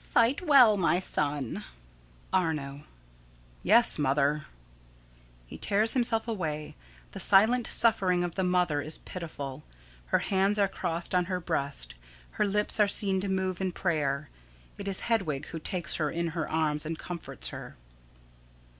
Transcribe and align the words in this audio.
_]Fight 0.02 0.42
well, 0.44 0.76
my 0.76 0.98
son. 0.98 1.64
Arno: 2.32 2.82
Yes, 3.62 4.00
Mother. 4.00 4.46
[_He 5.48 5.60
tears 5.60 5.92
himself 5.92 6.26
away. 6.26 6.74
The 7.12 7.20
silent 7.20 7.68
suffering 7.68 8.24
of 8.24 8.34
the 8.34 8.42
mother 8.42 8.82
is 8.82 8.98
pitiful. 8.98 9.62
Her 10.06 10.18
hands 10.18 10.58
are 10.58 10.66
crossed 10.66 11.14
on 11.14 11.26
her 11.26 11.38
breast, 11.38 11.94
her 12.32 12.44
lips 12.48 12.80
are 12.80 12.88
seen 12.88 13.20
to 13.20 13.28
move 13.28 13.60
in 13.60 13.70
prayer. 13.70 14.28
It 14.76 14.88
is 14.88 14.98
Hedwig 15.06 15.46
who 15.50 15.60
takes 15.60 15.94
her 16.02 16.10
in 16.10 16.30
her 16.34 16.48
arms 16.50 16.84
and 16.84 16.98
comforts 16.98 17.50
her. 17.50 17.76